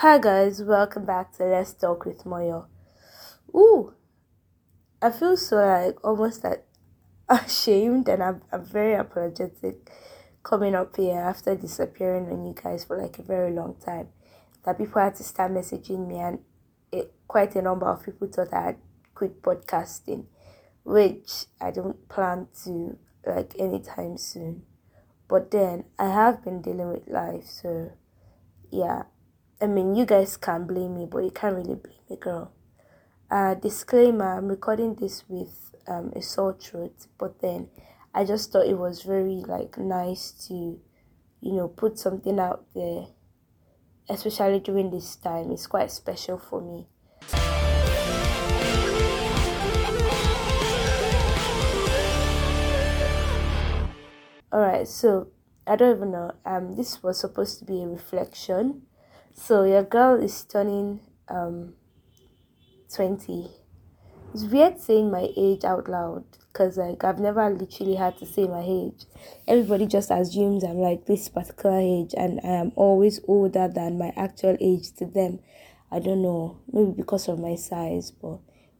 Hi 0.00 0.18
guys, 0.18 0.62
welcome 0.62 1.06
back 1.06 1.32
to 1.38 1.44
Let's 1.44 1.72
Talk 1.72 2.04
with 2.04 2.24
Moyo. 2.24 2.66
Ooh, 3.54 3.94
I 5.00 5.10
feel 5.10 5.38
so 5.38 5.56
like 5.56 6.04
almost 6.04 6.44
like 6.44 6.66
ashamed 7.30 8.06
and 8.06 8.22
I'm, 8.22 8.42
I'm 8.52 8.62
very 8.62 8.92
apologetic 8.92 9.90
coming 10.42 10.74
up 10.74 10.94
here 10.96 11.18
after 11.18 11.56
disappearing 11.56 12.30
on 12.30 12.44
you 12.44 12.52
guys 12.52 12.84
for 12.84 13.00
like 13.00 13.18
a 13.18 13.22
very 13.22 13.50
long 13.54 13.76
time. 13.82 14.08
That 14.66 14.76
people 14.76 15.00
had 15.00 15.14
to 15.14 15.24
start 15.24 15.50
messaging 15.50 16.06
me 16.06 16.18
and 16.18 16.40
it, 16.92 17.14
quite 17.26 17.56
a 17.56 17.62
number 17.62 17.86
of 17.86 18.04
people 18.04 18.28
thought 18.28 18.52
I 18.52 18.64
had 18.64 18.76
quit 19.14 19.40
podcasting, 19.40 20.26
which 20.84 21.46
I 21.58 21.70
don't 21.70 22.06
plan 22.10 22.48
to 22.64 22.98
like 23.26 23.54
anytime 23.58 24.18
soon. 24.18 24.64
But 25.26 25.50
then 25.52 25.84
I 25.98 26.10
have 26.10 26.44
been 26.44 26.60
dealing 26.60 26.92
with 26.92 27.08
life, 27.08 27.46
so 27.46 27.92
yeah. 28.70 29.04
I 29.58 29.66
mean, 29.66 29.96
you 29.96 30.04
guys 30.04 30.36
can 30.36 30.66
blame 30.66 30.96
me, 30.96 31.06
but 31.10 31.20
you 31.20 31.30
can't 31.30 31.56
really 31.56 31.76
blame 31.76 32.04
me, 32.10 32.16
girl. 32.16 32.52
Uh, 33.30 33.54
disclaimer: 33.54 34.36
I'm 34.36 34.48
recording 34.48 34.94
this 34.96 35.24
with 35.28 35.74
um, 35.88 36.12
a 36.14 36.20
sore 36.20 36.52
throat, 36.60 37.06
but 37.16 37.40
then 37.40 37.70
I 38.14 38.24
just 38.24 38.52
thought 38.52 38.66
it 38.66 38.76
was 38.76 39.02
very 39.02 39.42
like 39.46 39.78
nice 39.78 40.32
to, 40.48 40.78
you 41.40 41.52
know, 41.52 41.68
put 41.68 41.98
something 41.98 42.38
out 42.38 42.66
there, 42.74 43.06
especially 44.10 44.60
during 44.60 44.90
this 44.90 45.16
time. 45.16 45.50
It's 45.50 45.66
quite 45.66 45.90
special 45.90 46.36
for 46.38 46.60
me. 46.60 46.86
Alright, 54.52 54.86
so 54.86 55.28
I 55.66 55.76
don't 55.76 55.96
even 55.96 56.12
know. 56.12 56.32
Um, 56.44 56.76
this 56.76 57.02
was 57.02 57.18
supposed 57.18 57.58
to 57.58 57.64
be 57.64 57.82
a 57.82 57.86
reflection. 57.86 58.82
So 59.38 59.64
your 59.64 59.82
girl 59.84 60.20
is 60.20 60.44
turning 60.44 61.00
um 61.28 61.74
20. 62.92 63.50
It's 64.32 64.44
weird 64.44 64.80
saying 64.80 65.10
my 65.10 65.28
age 65.36 65.62
out 65.62 65.88
loud 65.88 66.24
because 66.48 66.78
like 66.78 67.04
I've 67.04 67.20
never 67.20 67.48
literally 67.50 67.96
had 67.96 68.16
to 68.18 68.26
say 68.26 68.48
my 68.48 68.64
age. 68.66 69.04
Everybody 69.46 69.86
just 69.86 70.10
assumes 70.10 70.64
I'm 70.64 70.78
like 70.78 71.04
this 71.04 71.28
particular 71.28 71.78
age 71.78 72.14
and 72.16 72.40
I 72.42 72.48
am 72.48 72.72
always 72.76 73.20
older 73.28 73.68
than 73.68 73.98
my 73.98 74.12
actual 74.16 74.56
age 74.58 74.92
to 74.96 75.04
them. 75.04 75.40
I 75.92 75.98
don't 76.00 76.22
know, 76.22 76.62
maybe 76.72 76.92
because 76.96 77.28
of 77.28 77.38
my 77.38 77.56
size, 77.56 78.10
but 78.10 78.38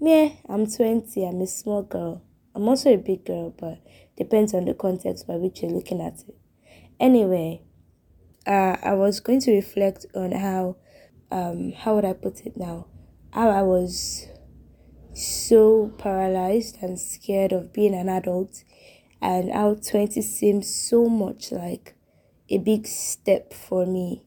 yeah, 0.00 0.30
I'm 0.48 0.66
20, 0.66 1.24
I'm 1.26 1.40
a 1.42 1.46
small 1.46 1.82
girl. 1.82 2.22
I'm 2.54 2.66
also 2.66 2.94
a 2.94 2.96
big 2.96 3.24
girl, 3.26 3.50
but 3.50 3.78
depends 4.16 4.54
on 4.54 4.64
the 4.64 4.74
context 4.74 5.26
by 5.26 5.36
which 5.36 5.62
you're 5.62 5.70
looking 5.70 6.00
at 6.00 6.20
it. 6.26 6.36
Anyway, 6.98 7.62
uh, 8.48 8.76
I 8.82 8.94
was 8.94 9.20
going 9.20 9.40
to 9.40 9.52
reflect 9.52 10.06
on 10.14 10.32
how, 10.32 10.76
um, 11.30 11.72
how 11.72 11.94
would 11.94 12.06
I 12.06 12.14
put 12.14 12.46
it 12.46 12.56
now? 12.56 12.86
How 13.32 13.50
I 13.50 13.62
was 13.62 14.26
so 15.12 15.92
paralyzed 15.98 16.78
and 16.80 16.98
scared 16.98 17.52
of 17.52 17.72
being 17.72 17.94
an 17.94 18.08
adult, 18.08 18.64
and 19.20 19.52
how 19.52 19.74
20 19.74 20.22
seems 20.22 20.74
so 20.74 21.08
much 21.08 21.52
like 21.52 21.94
a 22.48 22.58
big 22.58 22.86
step 22.86 23.52
for 23.52 23.84
me. 23.84 24.24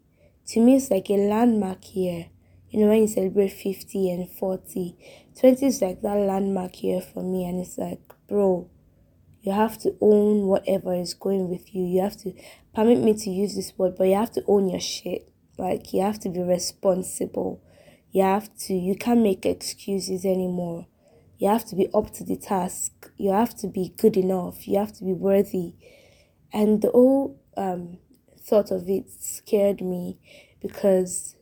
To 0.47 0.59
me, 0.59 0.75
it's 0.75 0.91
like 0.91 1.09
a 1.09 1.17
landmark 1.17 1.95
year. 1.95 2.27
You 2.69 2.81
know, 2.81 2.87
when 2.89 3.01
you 3.01 3.07
celebrate 3.07 3.53
50 3.53 4.11
and 4.11 4.29
40, 4.29 4.95
20 5.39 5.65
is 5.65 5.81
like 5.81 6.01
that 6.01 6.15
landmark 6.15 6.83
year 6.83 7.01
for 7.01 7.23
me, 7.23 7.45
and 7.45 7.59
it's 7.59 7.77
like, 7.77 8.01
bro, 8.27 8.69
you 9.41 9.51
have 9.51 9.77
to 9.79 9.95
own 9.99 10.45
whatever 10.45 10.93
is 10.93 11.13
going 11.13 11.49
with 11.49 11.73
you. 11.73 11.83
You 11.83 12.01
have 12.01 12.17
to 12.17 12.33
permit 12.75 12.99
me 12.99 13.15
to 13.15 13.29
use 13.29 13.55
this 13.55 13.73
word, 13.77 13.95
but 13.97 14.07
you 14.07 14.15
have 14.15 14.31
to 14.33 14.43
own 14.47 14.69
your 14.69 14.79
shit. 14.79 15.29
Like 15.57 15.93
you 15.93 16.01
have 16.01 16.19
to 16.21 16.29
be 16.29 16.41
responsible. 16.41 17.61
You 18.11 18.23
have 18.23 18.55
to 18.65 18.73
you 18.73 18.95
can't 18.95 19.21
make 19.21 19.45
excuses 19.45 20.25
anymore. 20.25 20.87
You 21.37 21.49
have 21.49 21.65
to 21.65 21.75
be 21.75 21.89
up 21.93 22.13
to 22.13 22.23
the 22.23 22.37
task. 22.37 23.09
You 23.17 23.31
have 23.31 23.55
to 23.57 23.67
be 23.67 23.93
good 23.97 24.15
enough. 24.15 24.67
You 24.67 24.77
have 24.77 24.93
to 24.93 25.03
be 25.03 25.13
worthy. 25.13 25.73
And 26.53 26.81
the 26.81 26.91
whole 26.91 27.39
um, 27.57 27.97
thought 28.39 28.69
of 28.69 28.87
it 28.87 29.09
scared 29.09 29.81
me 29.81 30.19
because 30.61 31.35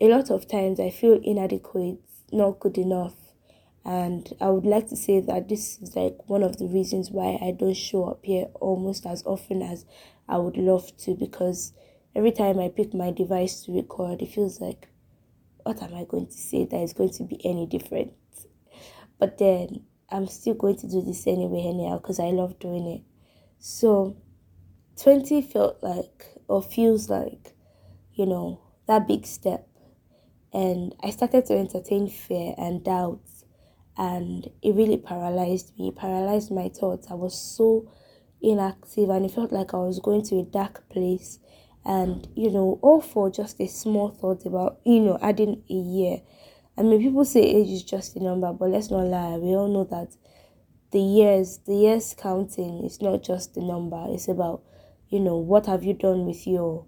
a 0.00 0.06
lot 0.08 0.30
of 0.30 0.48
times 0.48 0.80
I 0.80 0.88
feel 0.88 1.20
inadequate, 1.22 1.98
not 2.32 2.60
good 2.60 2.78
enough 2.78 3.14
and 3.84 4.32
I 4.40 4.48
would 4.48 4.64
like 4.64 4.88
to 4.88 4.96
say 4.96 5.20
that 5.20 5.48
this 5.48 5.78
is 5.80 5.94
like 5.94 6.16
one 6.26 6.42
of 6.42 6.56
the 6.56 6.66
reasons 6.66 7.10
why 7.10 7.38
I 7.42 7.50
don't 7.50 7.74
show 7.74 8.04
up 8.04 8.20
here 8.22 8.46
almost 8.54 9.04
as 9.04 9.22
often 9.26 9.60
as 9.60 9.84
I 10.26 10.38
would 10.38 10.56
love 10.56 10.96
to 10.98 11.14
because 11.14 11.74
every 12.14 12.32
time 12.32 12.58
I 12.58 12.68
pick 12.68 12.94
my 12.94 13.10
device 13.10 13.62
to 13.62 13.72
record, 13.72 14.22
it 14.22 14.30
feels 14.30 14.60
like, 14.60 14.88
what 15.64 15.82
am 15.82 15.94
I 15.94 16.04
going 16.04 16.26
to 16.26 16.32
say 16.32 16.64
that 16.64 16.80
is 16.80 16.94
going 16.94 17.10
to 17.10 17.24
be 17.24 17.44
any 17.44 17.66
different? 17.66 18.12
But 19.18 19.36
then 19.38 19.84
I'm 20.10 20.28
still 20.28 20.54
going 20.54 20.76
to 20.76 20.88
do 20.88 21.02
this 21.02 21.26
anyway, 21.26 21.64
anyhow, 21.66 21.98
because 21.98 22.18
I 22.20 22.30
love 22.30 22.58
doing 22.58 22.86
it. 22.86 23.02
So 23.58 24.16
20 25.02 25.42
felt 25.42 25.82
like, 25.82 26.26
or 26.48 26.62
feels 26.62 27.10
like, 27.10 27.54
you 28.14 28.24
know, 28.24 28.60
that 28.86 29.06
big 29.06 29.26
step. 29.26 29.68
And 30.52 30.94
I 31.02 31.10
started 31.10 31.46
to 31.46 31.54
entertain 31.54 32.08
fear 32.08 32.54
and 32.56 32.84
doubt 32.84 33.20
and 33.96 34.50
it 34.62 34.74
really 34.74 34.96
paralyzed 34.96 35.78
me, 35.78 35.92
paralyzed 35.92 36.50
my 36.50 36.68
thoughts. 36.68 37.08
I 37.10 37.14
was 37.14 37.38
so 37.38 37.90
inactive 38.42 39.08
and 39.08 39.24
it 39.24 39.30
felt 39.32 39.52
like 39.52 39.72
I 39.72 39.78
was 39.78 40.00
going 40.00 40.22
to 40.24 40.40
a 40.40 40.44
dark 40.44 40.88
place. 40.88 41.38
And 41.84 42.26
you 42.34 42.50
know, 42.50 42.78
all 42.82 43.00
for 43.00 43.30
just 43.30 43.60
a 43.60 43.66
small 43.66 44.08
thought 44.08 44.46
about 44.46 44.80
you 44.84 45.00
know 45.00 45.18
adding 45.20 45.62
a 45.68 45.74
year. 45.74 46.22
I 46.76 46.82
mean, 46.82 47.00
people 47.00 47.24
say 47.24 47.42
age 47.42 47.70
is 47.70 47.84
just 47.84 48.16
a 48.16 48.22
number, 48.22 48.52
but 48.52 48.70
let's 48.70 48.90
not 48.90 49.04
lie. 49.04 49.36
We 49.36 49.54
all 49.54 49.68
know 49.68 49.84
that 49.84 50.16
the 50.90 51.00
years, 51.00 51.58
the 51.66 51.74
years 51.74 52.14
counting 52.18 52.84
is 52.84 53.00
not 53.00 53.22
just 53.22 53.54
the 53.54 53.60
number. 53.60 54.06
It's 54.08 54.28
about 54.28 54.62
you 55.08 55.20
know 55.20 55.36
what 55.36 55.66
have 55.66 55.84
you 55.84 55.94
done 55.94 56.26
with 56.26 56.46
your 56.46 56.86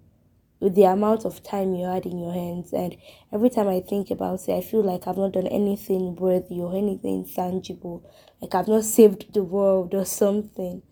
with 0.60 0.74
the 0.74 0.84
amount 0.84 1.24
of 1.24 1.42
time 1.42 1.74
you 1.74 1.86
had 1.86 2.06
in 2.06 2.18
your 2.18 2.32
hands. 2.32 2.72
And 2.72 2.96
every 3.32 3.50
time 3.50 3.68
I 3.68 3.80
think 3.80 4.10
about 4.10 4.48
it, 4.48 4.54
I 4.54 4.60
feel 4.60 4.82
like 4.82 5.06
I've 5.06 5.16
not 5.16 5.32
done 5.32 5.46
anything 5.46 6.16
worthy 6.16 6.60
or 6.60 6.74
anything 6.74 7.26
tangible. 7.26 8.10
Like 8.40 8.54
I've 8.54 8.68
not 8.68 8.84
saved 8.84 9.34
the 9.34 9.42
world 9.42 9.94
or 9.94 10.04
something. 10.04 10.82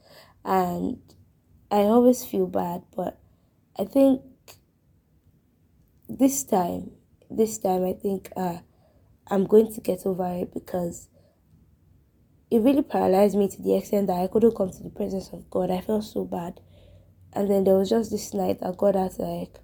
And 0.44 0.98
I 1.70 1.82
always 1.84 2.25
feel 2.25 2.47
bad, 2.47 2.82
but 2.94 3.19
I 3.78 3.84
think 3.84 4.22
this 6.08 6.44
time, 6.44 6.91
this 7.31 7.58
time, 7.58 7.84
I 7.84 7.94
think 7.94 8.31
uh, 8.36 8.58
I'm 9.26 9.46
going 9.46 9.72
to 9.72 9.81
get 9.81 10.04
over 10.04 10.26
it 10.42 10.52
because 10.52 11.08
it 12.50 12.58
really 12.60 12.82
paralyzed 12.82 13.36
me 13.36 13.48
to 13.48 13.62
the 13.62 13.76
extent 13.76 14.06
that 14.08 14.20
I 14.20 14.26
couldn't 14.26 14.54
come 14.54 14.70
to 14.70 14.82
the 14.82 14.91
presence 14.91 15.31
of 15.32 15.48
God. 15.50 15.70
I 15.70 15.81
felt 15.81 16.04
so 16.04 16.25
bad. 16.25 16.60
And 17.34 17.50
then 17.50 17.65
there 17.65 17.75
was 17.75 17.91
just 17.91 18.11
this 18.11 18.33
night 18.33 18.61
that 18.61 18.77
God 18.77 18.95
had 18.95 19.12
to 19.12 19.22
like 19.22 19.59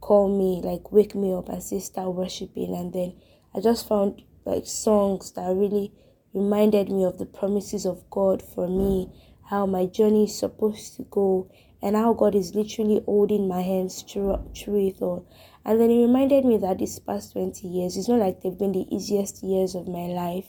call 0.00 0.28
me, 0.28 0.60
like 0.62 0.90
wake 0.90 1.14
me 1.14 1.32
up 1.32 1.48
and 1.48 1.62
say 1.62 1.78
start 1.80 2.14
worshiping. 2.14 2.74
And 2.74 2.92
then 2.92 3.14
I 3.54 3.60
just 3.60 3.86
found 3.86 4.22
like 4.44 4.66
songs 4.66 5.32
that 5.32 5.54
really 5.54 5.92
reminded 6.34 6.90
me 6.90 7.04
of 7.04 7.18
the 7.18 7.26
promises 7.26 7.86
of 7.86 8.08
God 8.10 8.42
for 8.42 8.68
me, 8.68 9.10
how 9.48 9.66
my 9.66 9.86
journey 9.86 10.24
is 10.24 10.38
supposed 10.38 10.96
to 10.96 11.04
go, 11.04 11.50
and 11.80 11.94
how 11.96 12.12
God 12.12 12.34
is 12.34 12.54
literally 12.54 13.02
holding 13.04 13.48
my 13.48 13.62
hands 13.62 14.02
through, 14.02 14.50
through 14.56 14.88
it 14.88 14.96
all. 15.00 15.26
And 15.64 15.80
then 15.80 15.90
it 15.90 16.00
reminded 16.00 16.44
me 16.44 16.56
that 16.58 16.78
these 16.78 16.98
past 16.98 17.32
20 17.32 17.66
years, 17.66 17.96
it's 17.96 18.08
not 18.08 18.20
like 18.20 18.40
they've 18.40 18.58
been 18.58 18.72
the 18.72 18.86
easiest 18.94 19.42
years 19.42 19.74
of 19.74 19.86
my 19.86 20.06
life, 20.06 20.46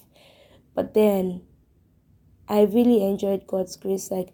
but 0.74 0.94
then 0.94 1.42
I 2.48 2.62
really 2.62 3.03
enjoyed 3.03 3.46
God's 3.46 3.75
grace. 3.75 4.09
Like, 4.09 4.34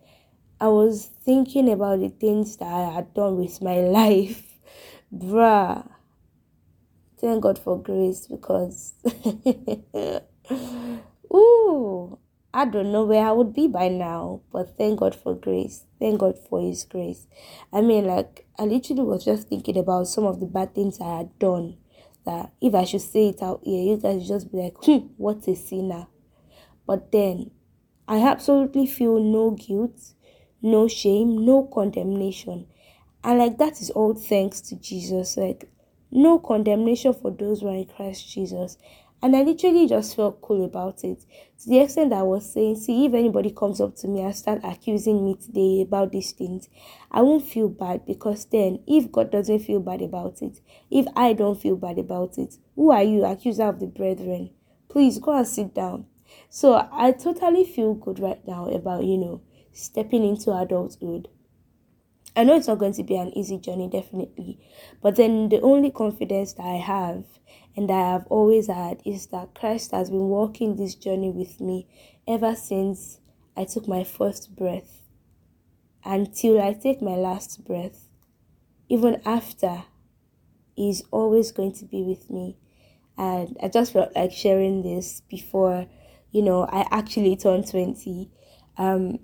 I 0.60 0.70
was 0.70 1.06
thinking 1.26 1.70
about 1.70 2.00
the 2.00 2.10
things 2.10 2.58
that 2.58 2.68
I 2.72 2.94
had 2.94 3.14
done 3.14 3.38
with 3.38 3.62
my 3.62 3.80
life. 3.82 4.58
Bruh. 5.14 5.90
Thank 7.20 7.44
God 7.44 7.60
for 7.60 7.82
grace 7.82 8.28
because 8.28 8.94
ooh, 11.34 12.20
I 12.54 12.66
don't 12.66 12.92
know 12.92 13.06
where 13.06 13.26
I 13.26 13.32
would 13.32 13.54
be 13.54 13.68
by 13.68 13.88
now, 13.88 14.42
but 14.52 14.78
thank 14.78 15.00
God 15.00 15.16
for 15.16 15.34
grace. 15.34 15.86
Thank 16.00 16.20
God 16.20 16.38
for 16.50 16.62
his 16.62 16.84
grace. 16.84 17.28
I 17.74 17.82
mean 17.82 18.06
like 18.06 18.46
I 18.60 18.64
literally 18.64 19.04
was 19.04 19.26
just 19.26 19.48
thinking 19.50 19.78
about 19.78 20.08
some 20.08 20.26
of 20.26 20.40
the 20.40 20.46
bad 20.46 20.76
things 20.76 21.00
I 21.02 21.18
had 21.18 21.40
done 21.40 21.78
that 22.26 22.52
if 22.62 22.74
I 22.74 22.84
should 22.86 23.02
say 23.02 23.30
it 23.30 23.42
out 23.42 23.62
here, 23.64 23.82
you 23.82 23.98
guys 23.98 24.28
just 24.28 24.52
be 24.52 24.58
like, 24.60 24.78
hmm, 24.84 25.08
what 25.18 25.48
a 25.48 25.56
sinner. 25.56 26.08
But 26.86 27.12
then 27.12 27.52
I 28.08 28.20
absolutely 28.22 28.88
feel 28.88 29.20
no 29.20 29.52
guilt 29.52 30.15
no 30.66 30.88
shame, 30.88 31.46
no 31.46 31.64
condemnation. 31.64 32.68
And 33.24 33.40
like 33.40 33.58
that 33.60 33.80
is 33.80 33.92
all 33.92 34.14
thanks 34.16 34.62
to 34.62 34.76
Jesus. 34.76 35.38
Like 35.38 35.70
no 36.12 36.40
condemnation 36.40 37.14
for 37.14 37.32
those 37.32 37.62
who 37.62 37.68
are 37.68 37.76
in 37.76 37.86
Christ 37.86 38.30
Jesus. 38.30 38.78
And 39.22 39.36
I 39.36 39.44
literally 39.44 39.88
just 39.88 40.16
felt 40.16 40.42
cool 40.42 40.66
about 40.66 41.04
it. 41.04 41.26
To 41.62 41.70
the 41.70 41.80
extent 41.80 42.10
that 42.10 42.20
I 42.20 42.24
was 42.24 42.52
saying, 42.52 42.76
see, 42.76 43.06
if 43.06 43.14
anybody 43.14 43.50
comes 43.50 43.80
up 43.80 43.96
to 43.98 44.08
me 44.08 44.22
and 44.22 44.36
start 44.36 44.60
accusing 44.64 45.26
me 45.26 45.36
today 45.36 45.82
about 45.82 46.12
these 46.12 46.32
things, 46.32 46.68
I 47.12 47.22
won't 47.22 47.46
feel 47.46 47.70
bad 47.70 48.06
because 48.06 48.46
then 48.46 48.80
if 48.86 49.12
God 49.12 49.32
doesn't 49.32 49.60
feel 49.60 49.80
bad 49.80 50.02
about 50.02 50.42
it, 50.42 50.60
if 50.92 51.06
I 51.16 51.34
don't 51.34 51.60
feel 51.60 51.76
bad 51.76 51.98
about 51.98 52.38
it, 52.38 52.56
who 52.76 52.92
are 52.92 53.04
you, 53.04 53.24
accuser 53.26 53.64
of 53.64 53.80
the 53.80 53.88
brethren? 53.88 54.52
Please 54.90 55.18
go 55.20 55.36
and 55.36 55.48
sit 55.48 55.74
down. 55.74 56.06
So 56.50 56.88
I 56.92 57.12
totally 57.12 57.66
feel 57.66 57.94
good 57.94 58.20
right 58.20 58.46
now 58.48 58.68
about, 58.68 59.06
you 59.06 59.18
know, 59.18 59.42
stepping 59.76 60.24
into 60.24 60.56
adulthood. 60.56 61.30
I 62.36 62.44
know 62.44 62.56
it's 62.56 62.68
not 62.68 62.80
going 62.80 62.94
to 62.94 63.04
be 63.04 63.16
an 63.16 63.38
easy 63.38 63.58
journey, 63.58 63.88
definitely, 63.88 64.60
but 65.02 65.16
then 65.16 65.50
the 65.50 65.62
only 65.62 65.92
confidence 65.92 66.54
that 66.54 66.66
I 66.66 66.78
have 66.78 67.26
and 67.78 67.90
I 67.92 68.14
have 68.14 68.26
always 68.28 68.68
had 68.68 69.02
is 69.06 69.28
that 69.28 69.54
Christ 69.54 69.92
has 69.92 70.10
been 70.10 70.28
walking 70.28 70.76
this 70.76 70.96
journey 70.96 71.30
with 71.30 71.62
me 71.62 71.88
ever 72.28 72.56
since 72.56 73.20
I 73.56 73.66
took 73.66 73.88
my 73.88 74.04
first 74.04 74.56
breath 74.56 75.02
until 76.04 76.62
I 76.62 76.74
take 76.74 77.02
my 77.02 77.16
last 77.16 77.66
breath. 77.66 78.08
Even 78.90 79.22
after, 79.26 79.86
He's 80.76 81.04
always 81.12 81.52
going 81.52 81.74
to 81.74 81.86
be 81.86 82.04
with 82.04 82.30
me. 82.30 82.58
And 83.18 83.58
I 83.64 83.70
just 83.70 83.94
felt 83.94 84.14
like 84.16 84.32
sharing 84.32 84.84
this 84.84 85.22
before, 85.22 85.88
you 86.32 86.42
know, 86.42 86.64
I 86.66 86.86
actually 86.92 87.36
turned 87.38 87.70
20. 87.70 88.30
Um, 88.78 89.20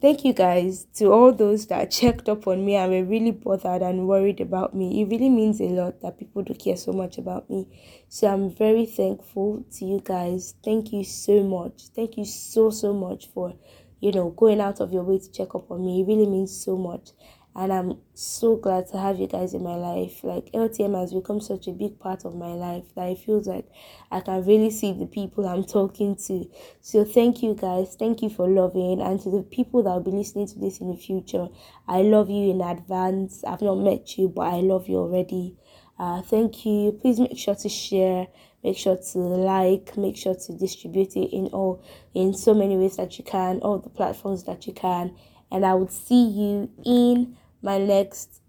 thank 0.00 0.24
you 0.24 0.32
guys 0.32 0.86
to 0.94 1.06
all 1.12 1.32
those 1.32 1.66
that 1.66 1.90
checked 1.90 2.28
up 2.28 2.46
on 2.46 2.64
me 2.64 2.74
and 2.76 2.92
were 2.92 3.04
really 3.04 3.30
bothered 3.30 3.82
and 3.82 4.06
worried 4.08 4.40
about 4.40 4.74
me. 4.74 5.00
It 5.02 5.08
really 5.08 5.28
means 5.30 5.60
a 5.60 5.64
lot 5.64 6.00
that 6.02 6.18
people 6.18 6.42
do 6.42 6.54
care 6.54 6.76
so 6.76 6.92
much 6.92 7.18
about 7.18 7.48
me. 7.50 7.66
So 8.08 8.26
I'm 8.28 8.50
very 8.50 8.86
thankful 8.86 9.64
to 9.72 9.84
you 9.84 10.00
guys. 10.04 10.54
Thank 10.64 10.92
you 10.92 11.04
so 11.04 11.42
much. 11.42 11.88
Thank 11.94 12.16
you 12.16 12.24
so 12.24 12.70
so 12.70 12.92
much 12.92 13.28
for 13.28 13.54
you 14.00 14.12
know 14.12 14.30
going 14.30 14.60
out 14.60 14.80
of 14.80 14.92
your 14.92 15.04
way 15.04 15.18
to 15.18 15.30
check 15.32 15.54
up 15.54 15.70
on 15.70 15.84
me. 15.84 16.00
It 16.02 16.06
really 16.06 16.26
means 16.26 16.56
so 16.64 16.76
much 16.76 17.10
and 17.56 17.72
I'm 17.72 17.98
so 18.14 18.56
glad 18.56 18.88
to 18.88 18.98
have 18.98 19.20
you 19.20 19.28
guys 19.28 19.54
in 19.54 19.62
my 19.62 19.76
life. 19.76 20.24
Like 20.24 20.50
LTM 20.52 20.98
has 21.00 21.14
become 21.14 21.40
such 21.40 21.68
a 21.68 21.72
big 21.72 22.00
part 22.00 22.24
of 22.24 22.34
my 22.34 22.48
life 22.48 22.84
that 22.96 23.10
it 23.10 23.18
feels 23.18 23.46
like 23.46 23.68
I 24.10 24.20
can 24.20 24.44
really 24.44 24.70
see 24.70 24.92
the 24.92 25.06
people 25.06 25.46
I'm 25.46 25.62
talking 25.62 26.16
to. 26.26 26.50
So 26.80 27.04
thank 27.04 27.44
you 27.44 27.54
guys. 27.54 27.94
Thank 27.96 28.22
you 28.22 28.28
for 28.28 28.48
loving 28.48 29.00
and 29.00 29.20
to 29.20 29.30
the 29.30 29.42
people 29.42 29.84
that 29.84 29.90
will 29.90 30.00
be 30.00 30.10
listening 30.10 30.48
to 30.48 30.58
this 30.58 30.80
in 30.80 30.90
the 30.90 30.96
future. 30.96 31.48
I 31.86 32.02
love 32.02 32.28
you 32.28 32.50
in 32.50 32.60
advance. 32.60 33.44
I've 33.44 33.62
not 33.62 33.76
met 33.76 34.18
you, 34.18 34.28
but 34.28 34.42
I 34.42 34.56
love 34.56 34.88
you 34.88 34.96
already. 34.96 35.56
Uh, 35.96 36.22
thank 36.22 36.66
you. 36.66 36.90
Please 37.00 37.20
make 37.20 37.38
sure 37.38 37.54
to 37.54 37.68
share, 37.68 38.26
make 38.64 38.76
sure 38.76 38.96
to 38.96 39.18
like, 39.18 39.96
make 39.96 40.16
sure 40.16 40.34
to 40.34 40.52
distribute 40.58 41.14
it 41.14 41.32
in 41.32 41.46
all 41.48 41.84
in 42.14 42.34
so 42.34 42.52
many 42.52 42.76
ways 42.76 42.96
that 42.96 43.16
you 43.16 43.22
can, 43.22 43.60
all 43.60 43.78
the 43.78 43.90
platforms 43.90 44.42
that 44.44 44.66
you 44.66 44.72
can. 44.72 45.16
And 45.52 45.64
I 45.64 45.74
would 45.74 45.92
see 45.92 46.26
you 46.30 46.68
in 46.84 47.36
my 47.64 47.78
next 47.78 48.42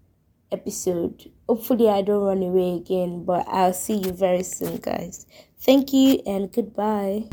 episode. 0.52 1.32
Hopefully, 1.48 1.88
I 1.88 2.02
don't 2.02 2.22
run 2.22 2.42
away 2.42 2.76
again, 2.76 3.24
but 3.24 3.46
I'll 3.48 3.72
see 3.72 3.96
you 3.96 4.12
very 4.12 4.42
soon, 4.42 4.76
guys. 4.76 5.26
Thank 5.58 5.92
you 5.92 6.22
and 6.26 6.52
goodbye. 6.52 7.24